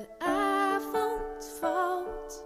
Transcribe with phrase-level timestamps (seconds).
[0.00, 2.44] De avond valt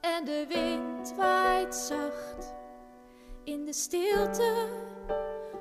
[0.00, 2.54] en de wind waait zacht.
[3.44, 4.68] In de stilte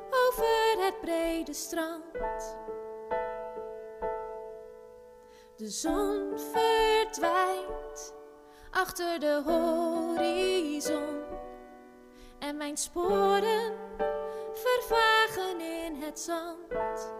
[0.09, 2.57] over het brede strand.
[5.55, 8.13] De zon verdwijnt
[8.71, 11.23] achter de horizon.
[12.39, 13.73] En mijn sporen
[14.53, 17.13] vervagen in het zand.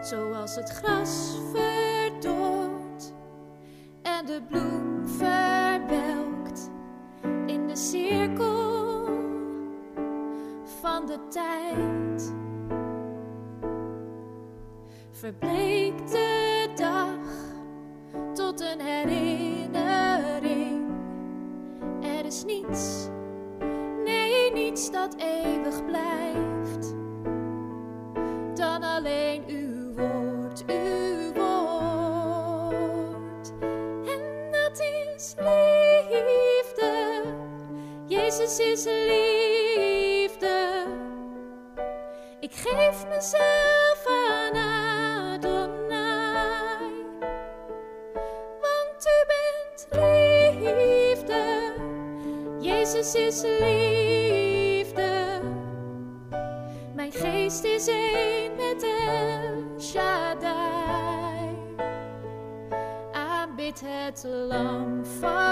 [0.00, 3.12] Zoals het gras verdort
[4.02, 6.70] en de bloem verbelkt
[7.46, 9.04] in de cirkel
[10.80, 12.32] van de tijd.
[15.10, 17.18] Verbleekt de dag
[18.34, 20.88] tot een herinnering.
[22.02, 23.08] Er is niets,
[24.04, 26.09] nee, niets dat eeuwig blijft
[38.30, 40.84] Jezus is liefde.
[42.40, 44.56] Ik geef mezelf aan
[45.34, 47.04] Adonai.
[48.60, 51.72] Want u bent liefde.
[52.60, 55.40] Jezus is liefde.
[56.94, 61.56] Mijn geest is één met El Shaddai.
[63.12, 65.49] Aanbid het lam van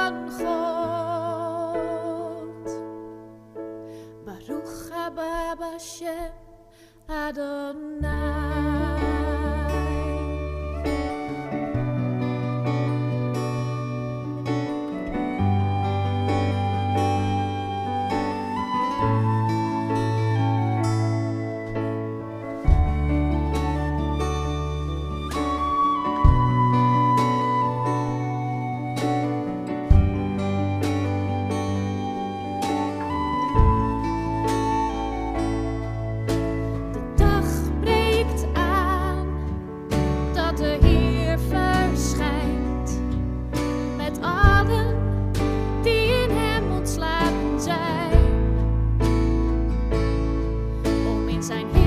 [51.49, 51.78] sign.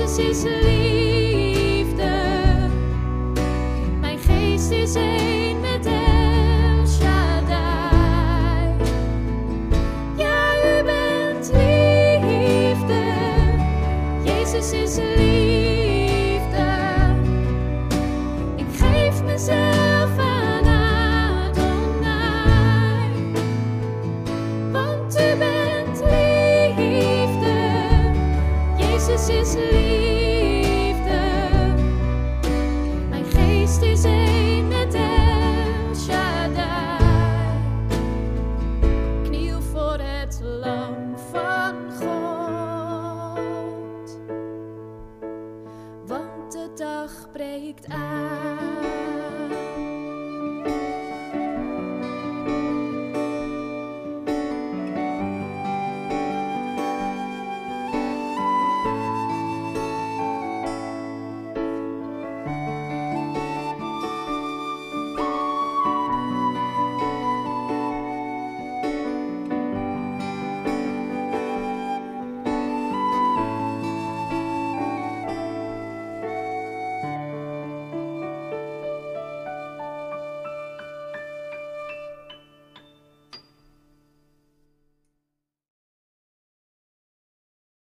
[0.00, 2.12] Jezus is liefde.
[4.00, 5.92] Mijn geest is één met El.
[10.16, 13.02] Ja, u bent liefde.
[14.22, 16.66] Jezus is liefde.
[18.56, 19.69] Ik geef mezelf
[29.10, 31.20] Jezus is liefde.
[33.08, 34.19] Mijn geest is